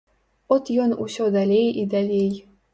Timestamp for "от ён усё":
0.55-1.29